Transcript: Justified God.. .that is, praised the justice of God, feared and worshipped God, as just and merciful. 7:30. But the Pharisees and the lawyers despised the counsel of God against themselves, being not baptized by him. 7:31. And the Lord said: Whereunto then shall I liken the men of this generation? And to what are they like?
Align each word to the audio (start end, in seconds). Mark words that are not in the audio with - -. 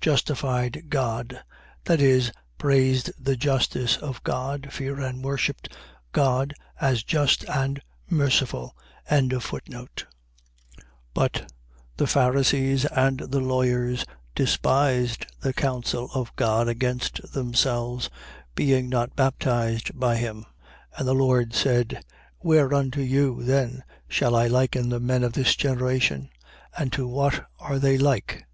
Justified 0.00 0.90
God.. 0.90 1.44
.that 1.84 2.00
is, 2.00 2.32
praised 2.58 3.12
the 3.16 3.36
justice 3.36 3.96
of 3.96 4.20
God, 4.24 4.72
feared 4.72 4.98
and 4.98 5.22
worshipped 5.22 5.72
God, 6.10 6.52
as 6.80 7.04
just 7.04 7.44
and 7.44 7.80
merciful. 8.10 8.74
7:30. 9.08 10.04
But 11.14 11.52
the 11.96 12.08
Pharisees 12.08 12.86
and 12.86 13.20
the 13.20 13.38
lawyers 13.38 14.04
despised 14.34 15.26
the 15.38 15.52
counsel 15.52 16.10
of 16.12 16.34
God 16.34 16.66
against 16.66 17.32
themselves, 17.32 18.10
being 18.56 18.88
not 18.88 19.14
baptized 19.14 19.96
by 19.96 20.16
him. 20.16 20.38
7:31. 20.96 20.98
And 20.98 21.06
the 21.06 21.14
Lord 21.14 21.54
said: 21.54 22.04
Whereunto 22.42 23.42
then 23.42 23.84
shall 24.08 24.34
I 24.34 24.48
liken 24.48 24.88
the 24.88 24.98
men 24.98 25.22
of 25.22 25.34
this 25.34 25.54
generation? 25.54 26.30
And 26.76 26.92
to 26.94 27.06
what 27.06 27.46
are 27.60 27.78
they 27.78 27.96
like? 27.96 28.44